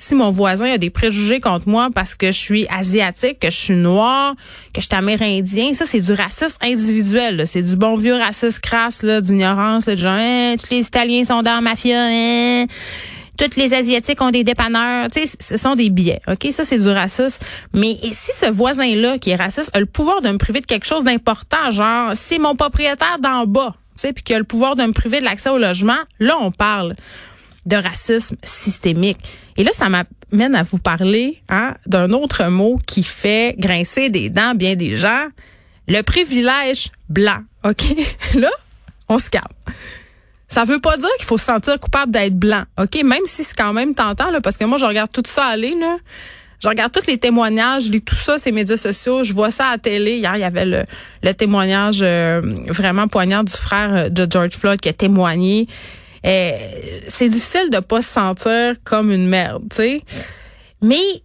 si 0.00 0.14
mon 0.14 0.30
voisin 0.30 0.72
a 0.72 0.78
des 0.78 0.88
préjugés 0.88 1.40
contre 1.40 1.68
moi 1.68 1.90
parce 1.94 2.14
que 2.14 2.28
je 2.28 2.38
suis 2.38 2.66
asiatique, 2.68 3.38
que 3.38 3.50
je 3.50 3.56
suis 3.56 3.74
noir, 3.74 4.34
que 4.72 4.80
je 4.80 4.86
suis 4.86 4.96
amérindien, 4.96 5.74
ça 5.74 5.84
c'est 5.84 6.00
du 6.00 6.12
racisme 6.12 6.56
individuel. 6.62 7.46
C'est 7.46 7.62
du 7.62 7.76
bon 7.76 7.96
vieux 7.96 8.16
racisme 8.16 8.60
crasse, 8.60 9.04
d'ignorance, 9.04 9.90
genre 9.90 10.14
hein, 10.18 10.54
tous 10.58 10.70
les 10.70 10.86
Italiens 10.86 11.24
sont 11.24 11.42
dans 11.42 11.56
la 11.56 11.60
mafia. 11.60 12.06
Hein 12.08 12.66
toutes 13.40 13.56
les 13.56 13.72
Asiatiques 13.72 14.20
ont 14.20 14.30
des 14.30 14.44
dépanneurs. 14.44 15.08
Tu 15.10 15.20
ce 15.38 15.56
sont 15.56 15.74
des 15.74 15.88
billets. 15.88 16.20
OK? 16.28 16.48
Ça, 16.50 16.62
c'est 16.64 16.78
du 16.78 16.88
racisme. 16.88 17.42
Mais 17.72 17.96
si 18.12 18.32
ce 18.32 18.50
voisin-là, 18.50 19.18
qui 19.18 19.30
est 19.30 19.36
raciste, 19.36 19.74
a 19.74 19.80
le 19.80 19.86
pouvoir 19.86 20.20
de 20.20 20.28
me 20.28 20.36
priver 20.36 20.60
de 20.60 20.66
quelque 20.66 20.86
chose 20.86 21.04
d'important, 21.04 21.70
genre, 21.70 22.12
si 22.14 22.38
mon 22.38 22.54
propriétaire 22.54 23.18
d'en 23.18 23.46
bas, 23.46 23.72
tu 23.96 24.02
sais, 24.02 24.12
puis 24.12 24.22
qu'il 24.22 24.36
a 24.36 24.38
le 24.38 24.44
pouvoir 24.44 24.76
de 24.76 24.82
me 24.82 24.92
priver 24.92 25.20
de 25.20 25.24
l'accès 25.24 25.48
au 25.48 25.56
logement, 25.56 25.96
là, 26.18 26.36
on 26.38 26.50
parle 26.50 26.94
de 27.64 27.76
racisme 27.76 28.36
systémique. 28.42 29.18
Et 29.56 29.64
là, 29.64 29.70
ça 29.72 29.88
m'amène 29.88 30.54
à 30.54 30.62
vous 30.62 30.78
parler 30.78 31.40
hein, 31.48 31.76
d'un 31.86 32.10
autre 32.10 32.44
mot 32.46 32.76
qui 32.86 33.02
fait 33.02 33.54
grincer 33.58 34.10
des 34.10 34.28
dents 34.28 34.54
bien 34.54 34.76
des 34.76 34.98
gens, 34.98 35.28
le 35.88 36.02
privilège 36.02 36.90
blanc. 37.08 37.38
OK? 37.64 37.84
là, 38.34 38.50
on 39.08 39.18
se 39.18 39.30
calme 39.30 39.44
Ça 40.50 40.64
veut 40.64 40.80
pas 40.80 40.96
dire 40.96 41.08
qu'il 41.16 41.26
faut 41.26 41.38
se 41.38 41.44
sentir 41.44 41.78
coupable 41.78 42.10
d'être 42.10 42.36
blanc, 42.36 42.64
OK? 42.76 43.02
Même 43.04 43.22
si 43.24 43.44
c'est 43.44 43.56
quand 43.56 43.72
même 43.72 43.94
tentant, 43.94 44.30
là, 44.30 44.40
parce 44.40 44.56
que 44.56 44.64
moi, 44.64 44.78
je 44.78 44.84
regarde 44.84 45.10
tout 45.12 45.22
ça 45.24 45.46
aller, 45.46 45.74
là. 45.78 45.96
Je 46.62 46.68
regarde 46.68 46.92
tous 46.92 47.06
les 47.06 47.16
témoignages, 47.16 47.84
je 47.84 47.92
lis 47.92 48.02
tout 48.02 48.16
ça, 48.16 48.36
ces 48.36 48.52
médias 48.52 48.76
sociaux, 48.76 49.24
je 49.24 49.32
vois 49.32 49.50
ça 49.50 49.68
à 49.68 49.70
la 49.72 49.78
télé. 49.78 50.16
Hier, 50.16 50.36
il 50.36 50.40
y 50.40 50.44
avait 50.44 50.66
le, 50.66 51.34
témoignage 51.34 52.00
euh, 52.02 52.42
vraiment 52.68 53.08
poignant 53.08 53.42
du 53.42 53.52
frère 53.52 53.94
euh, 53.94 54.08
de 54.10 54.26
George 54.30 54.50
Floyd 54.50 54.80
qui 54.80 54.90
a 54.90 54.92
témoigné. 54.92 55.68
Euh, 56.26 56.50
c'est 57.08 57.30
difficile 57.30 57.70
de 57.70 57.78
pas 57.78 58.02
se 58.02 58.10
sentir 58.10 58.74
comme 58.84 59.10
une 59.10 59.26
merde, 59.26 59.62
tu 59.70 59.76
sais. 59.76 60.02
Mais 60.82 61.22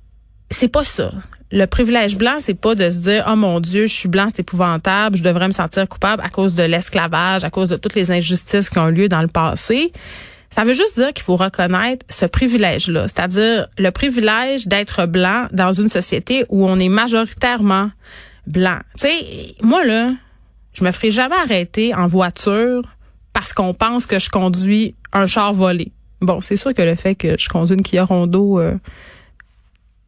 c'est 0.50 0.70
pas 0.70 0.86
ça. 0.86 1.12
Le 1.52 1.66
privilège 1.66 2.18
blanc, 2.18 2.38
c'est 2.40 2.60
pas 2.60 2.75
de 2.75 2.90
se 2.90 2.98
dire 2.98 3.25
oh 3.32 3.36
mon 3.36 3.60
Dieu, 3.60 3.88
je 3.88 3.94
suis 3.94 4.10
blanc, 4.10 4.28
c'est 4.30 4.42
épouvantable, 4.42 5.18
je 5.18 5.24
devrais 5.24 5.48
me 5.48 5.54
sentir 5.54 5.88
coupable 5.88 6.24
à 6.25 6.30
cause 6.30 6.54
de 6.56 6.64
l'esclavage, 6.64 7.44
à 7.44 7.50
cause 7.50 7.70
de 7.70 7.75
toutes 7.75 7.96
les 7.96 8.12
injustices 8.12 8.70
qui 8.70 8.80
ont 8.80 8.88
lieu 8.88 9.08
dans 9.08 9.22
le 9.22 9.28
passé. 9.28 9.94
Ça 10.50 10.64
veut 10.64 10.74
juste 10.74 10.96
dire 10.96 11.14
qu'il 11.14 11.24
faut 11.24 11.36
reconnaître 11.36 12.06
ce 12.10 12.25
privilège-là, 12.25 13.04
c'est-à-dire 13.04 13.68
le 13.78 13.92
privilège 13.92 14.68
d'être 14.68 15.06
blanc 15.06 15.48
dans 15.52 15.72
une 15.72 15.90
société 15.90 16.46
où 16.50 16.66
on 16.66 16.80
est 16.80 16.90
majoritairement 16.90 17.92
blanc. 18.48 18.80
Tu 18.98 19.08
sais, 19.08 19.56
moi 19.62 19.84
là, 19.86 20.14
je 20.74 20.84
me 20.84 20.92
ferai 20.92 21.12
jamais 21.12 21.36
arrêter 21.36 21.94
en 21.94 22.08
voiture 22.08 22.84
parce 23.34 23.54
qu'on 23.54 23.74
pense 23.74 24.06
que 24.06 24.18
je 24.18 24.30
conduis 24.30 24.96
un 25.14 25.28
char 25.28 25.54
volé. 25.54 25.92
Bon, 26.22 26.42
c'est 26.42 26.58
sûr 26.58 26.74
que 26.74 26.82
le 26.82 26.96
fait 26.96 27.16
que 27.16 27.36
je 27.38 27.50
conduis 27.50 27.75
une 27.75 27.84
Kia 27.84 28.06
Rondo 28.06 28.60
euh, 28.60 28.75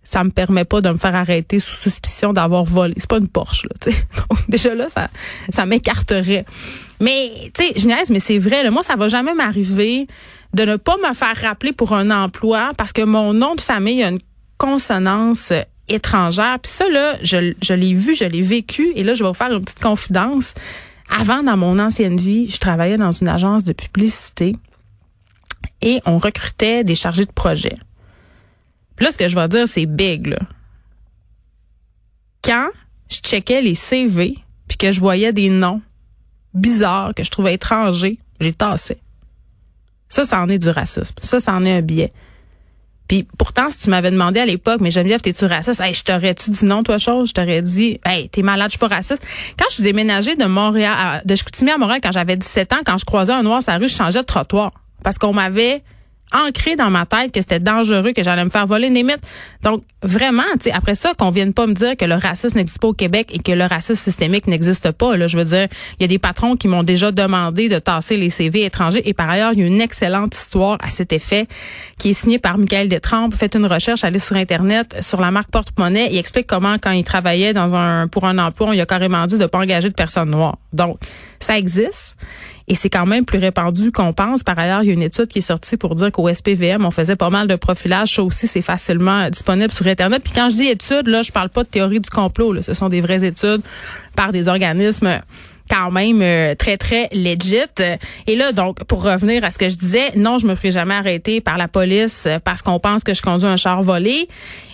ça 0.10 0.24
me 0.24 0.30
permet 0.30 0.66
pas 0.66 0.82
de 0.82 0.90
me 0.90 0.98
faire 0.98 1.16
arrêter 1.16 1.60
sous 1.60 1.76
suspicion 1.76 2.34
d'avoir 2.34 2.64
volé. 2.64 2.94
C'est 2.98 3.10
pas 3.10 3.18
une 3.18 3.28
Porsche, 3.28 3.66
là, 3.66 3.76
sais. 3.84 4.06
déjà 4.48 4.74
là, 4.74 4.88
ça, 4.90 5.10
ça 5.50 5.66
m'écarterait. 5.66 6.46
Mais, 7.00 7.52
tu 7.54 7.64
sais, 7.64 7.74
je 7.76 8.12
mais 8.14 8.20
c'est 8.20 8.38
vrai, 8.38 8.64
là, 8.64 8.72
moi, 8.72 8.84
ça 8.84 8.96
va 8.96 9.08
jamais 9.08 9.34
m'arriver 9.34 10.08
de 10.54 10.64
ne 10.64 10.76
pas 10.78 10.96
me 10.98 11.14
faire 11.14 11.36
rappeler 11.42 11.74
pour 11.74 11.94
un 11.94 12.10
emploi 12.10 12.72
parce 12.78 12.94
que 12.94 13.02
mon 13.02 13.34
nom 13.34 13.56
de 13.56 13.62
famille 13.62 14.02
a 14.04 14.10
une 14.10 14.20
consonance 14.58 15.52
étrangère. 15.90 16.58
Puis 16.62 16.72
ça, 16.72 16.88
là, 16.90 17.16
je, 17.22 17.54
je 17.62 17.74
l'ai 17.74 17.94
vu, 17.94 18.16
je 18.16 18.24
l'ai 18.24 18.42
vécu. 18.42 18.92
Et 18.96 19.04
là, 19.04 19.14
je 19.14 19.24
vais 19.24 19.30
vous 19.30 19.36
faire 19.36 19.52
une 19.52 19.64
petite 19.64 19.82
confidence. 19.82 20.54
Avant, 21.10 21.44
dans 21.44 21.58
mon 21.58 21.80
ancienne 21.80 22.20
vie, 22.20 22.50
je 22.50 22.60
travaillais 22.60 22.98
dans 22.98 23.12
une 23.12 23.28
agence 23.28 23.64
de 23.64 23.74
publicité 23.74 24.56
et 25.82 26.02
on 26.06 26.18
recrutait 26.18 26.84
des 26.84 26.96
chargés 26.96 27.26
de 27.26 27.32
projet. 27.32 27.78
Puis 28.98 29.06
là, 29.06 29.12
ce 29.12 29.18
que 29.18 29.30
je 29.30 29.36
vais 29.36 29.48
dire, 29.48 29.68
c'est 29.68 29.86
big, 29.86 30.28
là. 30.28 30.40
Quand 32.44 32.68
je 33.10 33.18
checkais 33.18 33.62
les 33.62 33.76
CV, 33.76 34.38
puis 34.68 34.78
que 34.78 34.92
je 34.92 35.00
voyais 35.00 35.32
des 35.32 35.50
noms 35.50 35.82
bizarres 36.54 37.14
que 37.14 37.24
je 37.24 37.32
trouvais 37.32 37.54
étrangers, 37.54 38.20
j'ai 38.42 38.52
tassé. 38.52 38.98
Ça, 40.10 40.26
ça 40.26 40.42
en 40.42 40.50
est 40.50 40.58
du 40.58 40.70
racisme. 40.70 41.16
Ça, 41.22 41.40
ça 41.40 41.54
en 41.54 41.64
est 41.64 41.78
un 41.78 41.82
biais. 41.82 42.12
Puis 43.08 43.26
pourtant, 43.38 43.70
si 43.72 43.78
tu 43.78 43.90
m'avais 43.90 44.12
demandé 44.12 44.40
à 44.40 44.46
l'époque, 44.46 44.82
mais 44.82 44.92
Geneviève, 44.92 45.22
t'es-tu 45.22 45.46
raciste? 45.46 45.80
Hey, 45.80 45.94
je 45.94 46.04
t'aurais-tu 46.04 46.50
dit 46.50 46.66
non, 46.66 46.84
toi, 46.84 46.98
chose? 46.98 47.30
Je 47.30 47.34
t'aurais 47.34 47.62
dit, 47.62 48.00
hey, 48.04 48.28
t'es 48.30 48.42
malade, 48.42 48.68
je 48.68 48.72
suis 48.72 48.80
pas 48.80 48.88
raciste. 48.88 49.26
Quand 49.58 49.66
je 49.70 49.76
suis 49.76 49.84
déménagée 49.84 50.36
de 50.36 50.46
Montréal, 50.46 51.22
de 51.24 51.36
Chicoutimi 51.36 51.72
à 51.72 51.78
Montréal, 51.78 52.02
quand 52.04 52.12
j'avais 52.12 52.36
17 52.36 52.74
ans, 52.74 52.80
quand 52.86 52.98
je 52.98 53.06
croisais 53.06 53.32
un 53.32 53.44
noir 53.44 53.64
sur 53.64 53.72
la 53.72 53.78
rue, 53.78 53.88
je 53.88 53.96
changeais 53.96 54.20
de 54.20 54.26
trottoir. 54.26 54.72
Parce 55.04 55.18
qu'on 55.18 55.34
m'avait 55.34 55.84
ancré 56.32 56.76
dans 56.76 56.90
ma 56.90 57.06
tête 57.06 57.32
que 57.32 57.40
c'était 57.40 57.60
dangereux, 57.60 58.14
que 58.14 58.24
j'allais 58.24 58.44
me 58.44 58.50
faire 58.50 58.66
voler 58.66 58.88
une 58.88 58.96
limite. 58.96 59.20
Donc, 59.64 59.84
vraiment, 60.04 60.44
après 60.74 60.96
ça, 60.96 61.14
qu'on 61.18 61.32
vienne 61.32 61.54
pas 61.54 61.68
me 61.68 61.74
dire 61.74 61.96
que 61.98 62.06
le 62.06 62.16
racisme 62.16 62.58
n'existe 62.58 62.80
pas 62.80 62.90
au 62.90 62.94
Québec 62.94 63.30
et 63.32 63.40
que 63.40 63.52
le 63.52 63.66
racisme 63.66 63.96
systémique 63.96 64.48
n'existe 64.48 64.92
pas. 64.92 65.18
Là, 65.18 65.28
je 65.28 65.38
veux 65.38 65.46
dire, 65.46 65.68
il 66.00 66.04
y 66.04 66.06
a 66.06 66.08
des 66.08 66.20
patrons 66.20 66.56
qui 66.56 66.68
m'ont 66.68 66.84
déjà 66.84 67.12
demandé 67.12 67.70
de 67.70 67.80
tasser 67.80 68.18
les 68.18 68.30
CV 68.30 68.66
étrangers. 68.66 69.02
Et 69.08 69.14
par 69.14 69.30
ailleurs, 69.30 69.52
il 69.54 69.60
y 69.60 69.64
a 69.64 69.68
une 69.68 69.82
excellente 69.82 70.36
histoire 70.36 70.78
à 70.82 70.90
cet 70.90 71.14
effet 71.14 71.48
qui 71.98 72.10
est 72.10 72.14
signée 72.14 72.40
par 72.40 72.58
Michael 72.58 72.88
Détrempe. 72.88 73.34
Faites 73.36 73.56
une 73.56 73.66
recherche, 73.66 74.04
allez 74.04 74.20
sur 74.20 74.36
Internet, 74.36 74.98
sur 75.02 75.22
la 75.22 75.32
marque 75.32 75.50
Porte-Monnaie. 75.50 76.10
Il 76.12 76.18
explique 76.18 76.48
comment, 76.48 76.78
quand 76.82 76.92
il 76.92 77.04
travaillait 77.04 77.54
dans 77.54 77.76
un, 77.76 78.08
pour 78.08 78.26
un 78.26 78.38
emploi, 78.38 78.68
on 78.68 78.72
lui 78.72 78.82
a 78.82 78.86
carrément 78.86 79.26
dit 79.26 79.38
de 79.38 79.46
pas 79.46 79.60
engager 79.60 79.90
de 79.90 79.96
personnes 79.96 80.30
noires. 80.30 80.58
Donc, 80.74 80.98
ça 81.40 81.58
existe. 81.58 82.16
Et 82.70 82.76
c'est 82.76 82.90
quand 82.90 83.06
même 83.06 83.24
plus 83.24 83.38
répandu 83.38 83.92
qu'on 83.94 84.12
pense. 84.12 84.44
Par 84.44 84.60
ailleurs, 84.60 84.84
il 84.84 84.88
y 84.88 84.90
a 84.90 84.94
une 84.94 85.02
étude 85.02 85.28
qui 85.28 85.40
est 85.40 85.42
sortie 85.42 85.78
pour 85.78 85.96
dire 85.96 86.12
qu'au 86.12 86.32
SPVM, 86.34 86.86
on 86.86 86.92
faisait 86.92 87.16
pas 87.16 87.30
mal 87.30 87.48
de 87.48 87.56
profilage. 87.56 88.16
Ça 88.16 88.24
aussi, 88.24 88.46
c'est 88.46 88.62
facilement 88.62 89.30
disponible 89.30 89.72
sur 89.72 89.88
Internet. 89.88 90.22
Puis 90.22 90.34
quand 90.36 90.50
je 90.50 90.56
dis 90.56 90.68
études, 90.68 91.08
là, 91.08 91.22
je 91.22 91.32
parle 91.32 91.50
pas 91.50 91.64
de 91.64 91.70
théorie 91.70 92.02
du 92.02 92.10
complot. 92.10 92.52
Là. 92.52 92.62
Ce 92.64 92.74
sont 92.74 92.90
des 92.90 93.00
vraies 93.00 93.24
études 93.24 93.62
par 94.16 94.34
des 94.34 94.50
organismes 94.50 95.22
quand 95.70 95.92
même 95.92 96.22
euh, 96.22 96.56
très 96.56 96.78
très 96.78 97.10
legit. 97.12 97.58
Et 98.28 98.36
là 98.36 98.52
donc 98.52 98.84
pour 98.86 99.04
revenir 99.04 99.44
à 99.44 99.52
ce 99.52 99.58
que 99.58 99.70
je 99.70 99.76
disais, 99.76 100.12
non, 100.16 100.38
je 100.38 100.48
me 100.48 100.56
ferai 100.56 100.72
jamais 100.72 100.96
arrêter 100.96 101.42
par 101.42 101.58
la 101.58 101.68
police 101.68 102.28
parce 102.44 102.62
qu'on 102.62 102.80
pense 102.80 103.04
que 103.04 103.14
je 103.14 103.22
conduis 103.22 103.48
un 103.48 103.58
char 103.58 103.82
volé. 103.82 104.28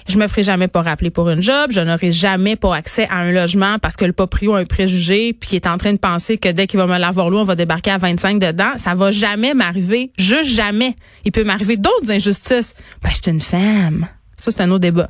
Je 0.09 0.17
me 0.17 0.27
ferai 0.27 0.43
jamais 0.43 0.67
pas 0.67 0.81
rappeler 0.81 1.09
pour 1.09 1.29
une 1.29 1.41
job, 1.41 1.71
je 1.71 1.79
n'aurai 1.79 2.12
jamais 2.12 2.57
pas 2.57 2.75
accès 2.75 3.07
à 3.09 3.19
un 3.19 3.31
logement 3.31 3.79
parce 3.79 3.95
que 3.95 4.03
le 4.03 4.12
proprio 4.12 4.53
a 4.53 4.59
un 4.59 4.65
préjugé 4.65 5.31
puis 5.31 5.50
qui 5.50 5.55
est 5.55 5.67
en 5.67 5.77
train 5.77 5.93
de 5.93 5.97
penser 5.97 6.38
que 6.38 6.50
dès 6.50 6.67
qu'il 6.67 6.77
va 6.77 6.88
me 6.88 6.97
l'avoir 6.97 7.29
l'eau, 7.29 7.39
on 7.39 7.45
va 7.45 7.55
débarquer 7.55 7.91
à 7.91 7.97
25 7.97 8.39
dedans, 8.39 8.73
ça 8.77 8.95
va 8.95 9.12
jamais 9.12 9.53
m'arriver, 9.53 10.12
juste 10.17 10.53
jamais. 10.53 10.95
Il 11.23 11.31
peut 11.31 11.45
m'arriver 11.45 11.77
d'autres 11.77 12.12
injustices. 12.12 12.75
Ben 13.01 13.12
je 13.12 13.15
suis 13.15 13.31
une 13.31 13.41
femme. 13.41 14.07
Ça 14.35 14.51
c'est 14.51 14.62
un 14.62 14.71
autre 14.71 14.81
débat 14.81 15.09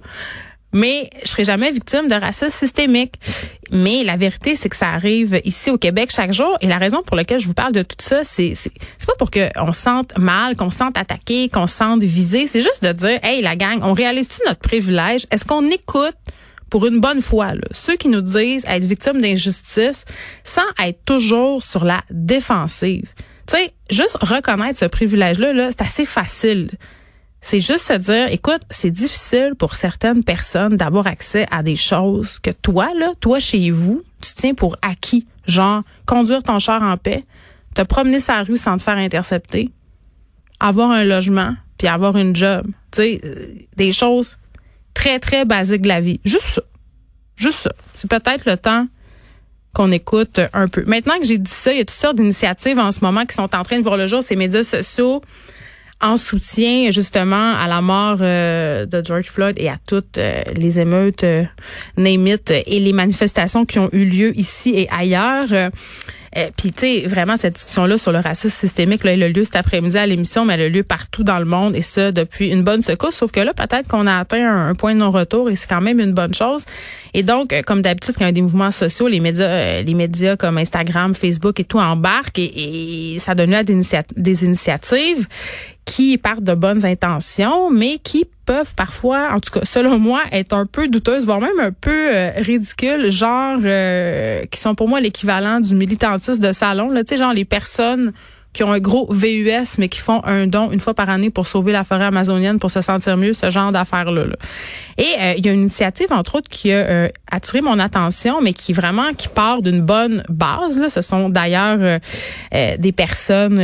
mais 0.73 1.09
je 1.23 1.29
serai 1.29 1.43
jamais 1.45 1.71
victime 1.71 2.07
de 2.07 2.15
racisme 2.15 2.49
systémique. 2.49 3.13
Mais 3.71 4.03
la 4.03 4.17
vérité, 4.17 4.55
c'est 4.55 4.69
que 4.69 4.75
ça 4.75 4.89
arrive 4.89 5.39
ici 5.45 5.71
au 5.71 5.77
Québec 5.77 6.11
chaque 6.13 6.33
jour. 6.33 6.57
Et 6.61 6.67
la 6.67 6.77
raison 6.77 7.01
pour 7.03 7.15
laquelle 7.15 7.39
je 7.39 7.47
vous 7.47 7.53
parle 7.53 7.71
de 7.71 7.83
tout 7.83 7.95
ça, 7.99 8.23
c'est 8.23 8.53
c'est 8.55 8.71
pas 9.07 9.15
pour 9.17 9.31
qu'on 9.31 9.73
se 9.73 9.81
sente 9.81 10.17
mal, 10.17 10.55
qu'on 10.55 10.69
se 10.69 10.77
sente 10.77 10.97
attaqué, 10.97 11.49
qu'on 11.49 11.67
se 11.67 11.75
sente 11.75 12.03
visé. 12.03 12.47
C'est 12.47 12.61
juste 12.61 12.83
de 12.83 12.91
dire, 12.91 13.19
hey, 13.23 13.41
la 13.41 13.55
gang, 13.55 13.79
on 13.83 13.93
réalise-tu 13.93 14.41
notre 14.47 14.59
privilège? 14.59 15.25
Est-ce 15.31 15.45
qu'on 15.45 15.67
écoute 15.69 16.15
pour 16.69 16.87
une 16.87 16.99
bonne 16.99 17.21
fois, 17.21 17.53
là, 17.53 17.61
ceux 17.71 17.95
qui 17.95 18.09
nous 18.09 18.21
disent 18.21 18.65
être 18.67 18.83
victimes 18.83 19.21
d'injustice 19.21 20.05
sans 20.43 20.61
être 20.83 21.03
toujours 21.05 21.63
sur 21.63 21.85
la 21.85 22.01
défensive? 22.09 23.09
Tu 23.47 23.57
sais, 23.57 23.73
juste 23.89 24.17
reconnaître 24.21 24.79
ce 24.79 24.85
privilège-là, 24.85 25.53
-là, 25.53 25.67
c'est 25.69 25.81
assez 25.81 26.05
facile. 26.05 26.69
C'est 27.45 27.59
juste 27.59 27.79
se 27.79 27.93
dire, 27.93 28.27
écoute, 28.31 28.61
c'est 28.69 28.89
difficile 28.89 29.51
pour 29.59 29.75
certaines 29.75 30.23
personnes 30.23 30.77
d'avoir 30.77 31.07
accès 31.07 31.45
à 31.51 31.61
des 31.61 31.75
choses 31.75 32.39
que 32.39 32.51
toi, 32.51 32.91
là, 32.97 33.11
toi 33.19 33.41
chez 33.41 33.69
vous, 33.69 34.01
tu 34.21 34.31
tiens 34.33 34.53
pour 34.53 34.77
acquis. 34.81 35.27
Genre, 35.45 35.83
conduire 36.05 36.41
ton 36.41 36.57
char 36.57 36.81
en 36.81 36.95
paix, 36.95 37.25
te 37.75 37.81
promener 37.81 38.21
sa 38.21 38.43
rue 38.43 38.55
sans 38.55 38.77
te 38.77 38.81
faire 38.81 38.95
intercepter, 38.95 39.71
avoir 40.61 40.91
un 40.91 41.03
logement, 41.03 41.53
puis 41.77 41.89
avoir 41.89 42.15
une 42.15 42.33
job. 42.33 42.65
Tu 42.91 43.01
sais, 43.01 43.21
euh, 43.25 43.47
des 43.75 43.91
choses 43.91 44.37
très, 44.93 45.19
très 45.19 45.43
basiques 45.43 45.81
de 45.81 45.89
la 45.89 45.99
vie. 45.99 46.21
Juste 46.23 46.45
ça. 46.45 46.61
Juste 47.35 47.59
ça. 47.59 47.73
C'est 47.93 48.09
peut-être 48.09 48.49
le 48.49 48.55
temps 48.55 48.87
qu'on 49.73 49.91
écoute 49.91 50.39
un 50.53 50.69
peu. 50.69 50.85
Maintenant 50.87 51.19
que 51.19 51.25
j'ai 51.25 51.39
dit 51.39 51.51
ça, 51.51 51.73
il 51.73 51.79
y 51.79 51.81
a 51.81 51.85
toutes 51.85 51.91
sortes 51.91 52.15
d'initiatives 52.15 52.79
en 52.79 52.93
ce 52.93 53.01
moment 53.01 53.25
qui 53.25 53.35
sont 53.35 53.53
en 53.53 53.63
train 53.63 53.79
de 53.79 53.83
voir 53.83 53.97
le 53.97 54.07
jour, 54.07 54.23
ces 54.23 54.37
médias 54.37 54.63
sociaux 54.63 55.21
en 56.03 56.17
soutien 56.17 56.91
justement 56.91 57.55
à 57.55 57.67
la 57.67 57.81
mort 57.81 58.17
euh, 58.21 58.85
de 58.85 59.03
George 59.03 59.27
Floyd 59.27 59.55
et 59.57 59.69
à 59.69 59.77
toutes 59.87 60.17
euh, 60.17 60.41
les 60.55 60.79
émeutes, 60.79 61.23
euh, 61.23 61.45
et 61.97 62.79
les 62.79 62.93
manifestations 62.93 63.65
qui 63.65 63.79
ont 63.79 63.89
eu 63.93 64.05
lieu 64.05 64.37
ici 64.37 64.73
et 64.75 64.89
ailleurs. 64.91 65.47
Euh, 66.35 66.49
Puis, 66.57 66.71
tu 66.71 66.79
sais, 66.79 67.07
vraiment, 67.07 67.37
cette 67.37 67.53
discussion-là 67.53 67.97
sur 67.97 68.11
le 68.11 68.17
racisme 68.17 68.49
systémique, 68.49 69.03
là, 69.03 69.13
elle 69.13 69.23
a 69.23 69.29
lieu 69.29 69.43
cet 69.43 69.55
après-midi 69.55 69.97
à 69.97 70.07
l'émission, 70.07 70.45
mais 70.45 70.55
elle 70.55 70.61
a 70.61 70.69
lieu 70.69 70.83
partout 70.83 71.23
dans 71.23 71.37
le 71.37 71.45
monde 71.45 71.75
et 71.75 71.83
ça 71.83 72.11
depuis 72.11 72.49
une 72.49 72.63
bonne 72.63 72.81
secousse. 72.81 73.15
Sauf 73.15 73.31
que 73.31 73.39
là, 73.39 73.53
peut-être 73.53 73.87
qu'on 73.87 74.07
a 74.07 74.17
atteint 74.17 74.67
un, 74.69 74.73
point 74.73 74.95
de 74.95 74.99
non-retour 74.99 75.51
et 75.51 75.55
c'est 75.55 75.69
quand 75.69 75.81
même 75.81 75.99
une 75.99 76.13
bonne 76.13 76.33
chose. 76.33 76.65
Et 77.13 77.21
donc, 77.21 77.53
comme 77.67 77.83
d'habitude, 77.83 78.15
quand 78.17 78.25
il 78.25 78.29
y 78.29 78.29
a 78.29 78.33
des 78.33 78.41
mouvements 78.41 78.71
sociaux, 78.71 79.07
les 79.07 79.19
médias, 79.19 79.81
les 79.83 79.93
médias 79.93 80.35
comme 80.35 80.57
Instagram, 80.57 81.13
Facebook 81.13 81.59
et 81.59 81.63
tout 81.65 81.77
embarquent 81.77 82.39
et, 82.39 83.13
et 83.13 83.19
ça 83.19 83.35
donne 83.35 83.51
lieu 83.51 83.57
à 83.57 83.63
des, 83.63 83.79
des 84.17 84.43
initiatives 84.43 85.27
qui 85.85 86.17
partent 86.17 86.43
de 86.43 86.53
bonnes 86.53 86.85
intentions, 86.85 87.69
mais 87.69 87.97
qui 87.97 88.25
peuvent 88.45 88.73
parfois, 88.75 89.29
en 89.33 89.39
tout 89.39 89.51
cas 89.51 89.65
selon 89.65 89.99
moi, 89.99 90.21
être 90.31 90.53
un 90.53 90.65
peu 90.65 90.87
douteuses, 90.87 91.25
voire 91.25 91.39
même 91.39 91.59
un 91.59 91.71
peu 91.71 92.13
euh, 92.13 92.31
ridicules, 92.37 93.11
genre 93.11 93.57
euh, 93.63 94.45
qui 94.51 94.59
sont 94.59 94.75
pour 94.75 94.87
moi 94.87 94.99
l'équivalent 95.01 95.59
du 95.59 95.75
militantisme 95.75 96.41
de 96.41 96.51
salon, 96.51 96.89
là, 96.89 97.03
tu 97.03 97.09
sais, 97.09 97.17
genre 97.17 97.33
les 97.33 97.45
personnes 97.45 98.13
qui 98.53 98.63
ont 98.63 98.71
un 98.71 98.79
gros 98.79 99.11
VUS, 99.11 99.77
mais 99.79 99.89
qui 99.89 99.99
font 99.99 100.23
un 100.25 100.47
don 100.47 100.71
une 100.71 100.79
fois 100.79 100.93
par 100.93 101.09
année 101.09 101.29
pour 101.29 101.47
sauver 101.47 101.71
la 101.71 101.83
forêt 101.83 102.05
amazonienne, 102.05 102.59
pour 102.59 102.71
se 102.71 102.81
sentir 102.81 103.17
mieux, 103.17 103.33
ce 103.33 103.49
genre 103.49 103.71
d'affaires-là. 103.71 104.25
Et 104.97 105.05
euh, 105.19 105.33
il 105.37 105.45
y 105.45 105.49
a 105.49 105.51
une 105.51 105.61
initiative, 105.61 106.07
entre 106.11 106.35
autres, 106.35 106.49
qui 106.49 106.71
a 106.71 106.75
euh, 106.75 107.09
attiré 107.31 107.61
mon 107.61 107.79
attention, 107.79 108.41
mais 108.41 108.53
qui 108.53 108.73
vraiment 108.73 109.13
qui 109.17 109.27
part 109.27 109.61
d'une 109.61 109.81
bonne 109.81 110.23
base. 110.29 110.77
Là. 110.77 110.89
Ce 110.89 111.01
sont 111.01 111.29
d'ailleurs 111.29 111.99
euh, 112.53 112.77
des 112.77 112.91
personnes 112.91 113.59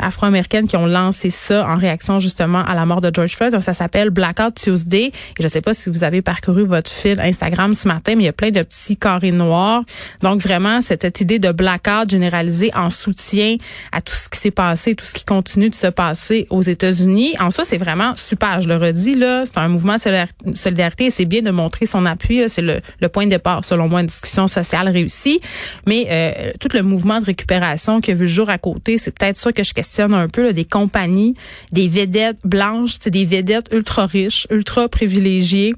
afro-américaines 0.00 0.66
qui 0.66 0.76
ont 0.76 0.86
lancé 0.86 1.30
ça 1.30 1.66
en 1.68 1.76
réaction 1.76 2.18
justement 2.18 2.64
à 2.64 2.74
la 2.74 2.86
mort 2.86 3.00
de 3.00 3.10
George 3.14 3.36
Floyd. 3.36 3.52
Donc, 3.52 3.62
ça 3.62 3.74
s'appelle 3.74 4.10
Blackout 4.10 4.54
Tuesday. 4.54 5.06
Et 5.06 5.12
je 5.38 5.44
ne 5.44 5.48
sais 5.48 5.60
pas 5.60 5.74
si 5.74 5.90
vous 5.90 6.02
avez 6.02 6.22
parcouru 6.22 6.64
votre 6.64 6.90
fil 6.90 7.20
Instagram 7.20 7.74
ce 7.74 7.86
matin, 7.86 8.14
mais 8.16 8.24
il 8.24 8.26
y 8.26 8.30
a 8.30 8.32
plein 8.32 8.50
de 8.50 8.62
petits 8.62 8.96
carrés 8.96 9.30
noirs. 9.30 9.84
Donc, 10.22 10.40
vraiment, 10.40 10.80
cette 10.80 11.20
idée 11.20 11.38
de 11.38 11.52
blackout 11.52 12.10
généralisé 12.10 12.70
en 12.74 12.90
soutien 12.90 13.56
à 13.92 14.00
tout 14.08 14.14
ce 14.14 14.28
qui 14.30 14.38
s'est 14.38 14.50
passé, 14.50 14.94
tout 14.94 15.04
ce 15.04 15.12
qui 15.12 15.24
continue 15.24 15.68
de 15.68 15.74
se 15.74 15.88
passer 15.88 16.46
aux 16.48 16.62
États-Unis. 16.62 17.34
En 17.40 17.50
soi, 17.50 17.66
c'est 17.66 17.76
vraiment 17.76 18.16
super. 18.16 18.62
Je 18.62 18.68
le 18.68 18.76
redis 18.76 19.14
là, 19.14 19.44
c'est 19.44 19.58
un 19.58 19.68
mouvement 19.68 19.96
de 19.96 20.54
solidarité 20.54 21.10
c'est 21.10 21.26
bien 21.26 21.42
de 21.42 21.50
montrer 21.50 21.84
son 21.84 22.06
appui. 22.06 22.48
C'est 22.48 22.62
le, 22.62 22.80
point 23.08 23.26
de 23.26 23.30
départ, 23.30 23.66
selon 23.66 23.86
moi, 23.86 24.00
une 24.00 24.06
discussion 24.06 24.48
sociale 24.48 24.88
réussie. 24.88 25.40
Mais 25.86 26.06
euh, 26.10 26.52
tout 26.58 26.68
le 26.72 26.82
mouvement 26.82 27.20
de 27.20 27.26
récupération 27.26 28.00
qui 28.00 28.12
a 28.12 28.14
vu 28.14 28.22
le 28.22 28.26
jour 28.30 28.48
à 28.48 28.56
côté, 28.56 28.96
c'est 28.96 29.10
peut-être 29.10 29.36
ça 29.36 29.52
que 29.52 29.62
je 29.62 29.74
questionne 29.74 30.14
un 30.14 30.28
peu. 30.28 30.42
Là, 30.42 30.52
des 30.54 30.64
compagnies, 30.64 31.34
des 31.70 31.86
vedettes 31.86 32.38
blanches, 32.44 32.98
des 33.00 33.26
vedettes 33.26 33.68
ultra 33.72 34.06
riches, 34.06 34.46
ultra 34.50 34.88
privilégiées, 34.88 35.74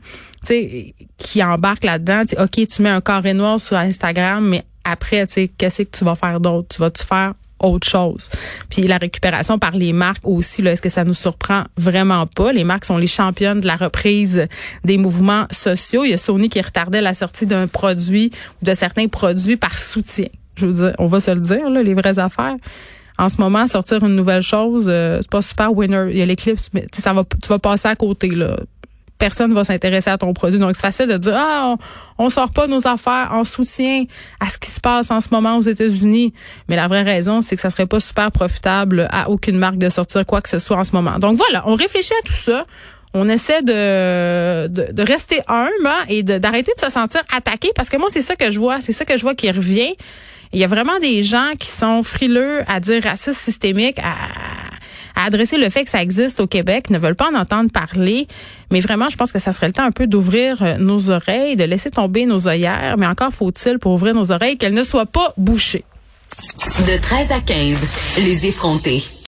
qui 1.18 1.42
embarquent 1.42 1.84
là-dedans. 1.84 2.22
Ok, 2.38 2.64
tu 2.66 2.82
mets 2.82 2.90
un 2.90 3.00
carré 3.00 3.34
noir 3.34 3.58
sur 3.60 3.76
Instagram, 3.76 4.46
mais 4.48 4.64
après, 4.84 5.26
tu 5.26 5.34
sais, 5.34 5.50
qu'est-ce 5.58 5.82
que 5.82 5.98
tu 5.98 6.04
vas 6.04 6.14
faire 6.14 6.38
d'autre? 6.38 6.68
Tu 6.74 6.80
vas-tu 6.80 7.04
faire 7.04 7.34
autre 7.60 7.88
chose. 7.88 8.30
Puis 8.68 8.82
la 8.82 8.98
récupération 8.98 9.58
par 9.58 9.72
les 9.72 9.92
marques 9.92 10.26
aussi, 10.26 10.66
est-ce 10.66 10.82
que 10.82 10.88
ça 10.88 11.04
nous 11.04 11.14
surprend 11.14 11.64
vraiment 11.76 12.26
pas? 12.26 12.52
Les 12.52 12.64
marques 12.64 12.84
sont 12.84 12.98
les 12.98 13.06
championnes 13.06 13.60
de 13.60 13.66
la 13.66 13.76
reprise 13.76 14.46
des 14.84 14.98
mouvements 14.98 15.46
sociaux. 15.50 16.04
Il 16.04 16.10
y 16.10 16.14
a 16.14 16.18
Sony 16.18 16.48
qui 16.48 16.60
retardait 16.60 17.00
la 17.00 17.14
sortie 17.14 17.46
d'un 17.46 17.66
produit 17.66 18.30
ou 18.60 18.64
de 18.66 18.74
certains 18.74 19.08
produits 19.08 19.56
par 19.56 19.78
soutien. 19.78 20.26
Je 20.56 20.66
veux 20.66 20.72
dire, 20.72 20.94
on 20.98 21.06
va 21.06 21.20
se 21.20 21.30
le 21.30 21.40
dire, 21.40 21.70
là, 21.70 21.82
les 21.82 21.94
vraies 21.94 22.18
affaires. 22.18 22.56
En 23.18 23.28
ce 23.28 23.40
moment, 23.40 23.66
sortir 23.66 24.02
une 24.04 24.16
nouvelle 24.16 24.42
chose, 24.42 24.86
euh, 24.88 25.18
c'est 25.20 25.30
pas 25.30 25.42
super 25.42 25.74
winner. 25.74 26.06
Il 26.10 26.16
y 26.16 26.22
a 26.22 26.26
l'éclipse, 26.26 26.70
mais 26.72 26.86
ça 26.92 27.12
va, 27.12 27.24
tu 27.24 27.48
vas 27.48 27.58
passer 27.58 27.88
à 27.88 27.96
côté, 27.96 28.28
là 28.30 28.56
personne 29.20 29.54
va 29.54 29.62
s'intéresser 29.62 30.10
à 30.10 30.18
ton 30.18 30.32
produit. 30.34 30.58
Donc, 30.58 30.74
c'est 30.74 30.82
facile 30.82 31.06
de 31.06 31.16
dire, 31.18 31.36
ah, 31.36 31.76
on, 32.18 32.24
on 32.26 32.30
sort 32.30 32.50
pas 32.50 32.66
nos 32.66 32.88
affaires 32.88 33.28
en 33.30 33.44
soutien 33.44 34.06
à 34.40 34.48
ce 34.48 34.58
qui 34.58 34.70
se 34.70 34.80
passe 34.80 35.12
en 35.12 35.20
ce 35.20 35.28
moment 35.30 35.56
aux 35.56 35.62
États-Unis. 35.62 36.32
Mais 36.68 36.74
la 36.74 36.88
vraie 36.88 37.02
raison, 37.02 37.40
c'est 37.40 37.54
que 37.54 37.62
ça 37.62 37.70
serait 37.70 37.86
pas 37.86 38.00
super 38.00 38.32
profitable 38.32 39.06
à 39.12 39.30
aucune 39.30 39.58
marque 39.58 39.78
de 39.78 39.88
sortir 39.88 40.26
quoi 40.26 40.40
que 40.40 40.48
ce 40.48 40.58
soit 40.58 40.78
en 40.78 40.84
ce 40.84 40.92
moment. 40.92 41.18
Donc, 41.20 41.36
voilà, 41.36 41.62
on 41.66 41.76
réfléchit 41.76 42.14
à 42.20 42.26
tout 42.26 42.32
ça. 42.32 42.64
On 43.12 43.28
essaie 43.28 43.62
de, 43.62 44.68
de, 44.68 45.02
rester 45.02 45.40
humble 45.48 45.86
hein, 45.86 46.04
et 46.08 46.22
d'arrêter 46.22 46.72
de, 46.76 46.84
se 46.84 46.90
sentir 46.90 47.20
attaqué 47.34 47.70
parce 47.74 47.88
que 47.88 47.96
moi, 47.96 48.08
c'est 48.08 48.22
ça 48.22 48.36
que 48.36 48.50
je 48.50 48.58
vois. 48.58 48.80
C'est 48.80 48.92
ça 48.92 49.04
que 49.04 49.16
je 49.16 49.22
vois 49.22 49.34
qui 49.34 49.50
revient. 49.50 49.94
Il 50.52 50.58
y 50.58 50.64
a 50.64 50.68
vraiment 50.68 50.98
des 51.00 51.22
gens 51.22 51.52
qui 51.58 51.68
sont 51.68 52.02
frileux 52.02 52.62
à 52.66 52.80
dire 52.80 53.02
racisme 53.02 53.32
systémique, 53.32 53.98
à, 53.98 54.14
à 55.14 55.24
adresser 55.24 55.58
le 55.58 55.68
fait 55.68 55.84
que 55.84 55.90
ça 55.90 56.02
existe 56.02 56.40
au 56.40 56.46
Québec, 56.46 56.90
ne 56.90 56.98
veulent 56.98 57.16
pas 57.16 57.30
en 57.30 57.34
entendre 57.34 57.70
parler. 57.70 58.26
Mais 58.70 58.80
vraiment, 58.80 59.08
je 59.08 59.16
pense 59.16 59.32
que 59.32 59.38
ça 59.38 59.52
serait 59.52 59.66
le 59.66 59.72
temps 59.72 59.84
un 59.84 59.90
peu 59.90 60.06
d'ouvrir 60.06 60.62
euh, 60.62 60.76
nos 60.78 61.10
oreilles, 61.10 61.56
de 61.56 61.64
laisser 61.64 61.90
tomber 61.90 62.26
nos 62.26 62.48
œillères. 62.48 62.96
Mais 62.98 63.06
encore 63.06 63.32
faut-il 63.32 63.78
pour 63.78 63.92
ouvrir 63.92 64.14
nos 64.14 64.32
oreilles 64.32 64.58
qu'elles 64.58 64.74
ne 64.74 64.84
soient 64.84 65.06
pas 65.06 65.32
bouchées. 65.36 65.84
De 66.86 67.00
13 67.00 67.32
à 67.32 67.40
15, 67.40 67.80
les 68.18 68.46
effrontés. 68.46 69.02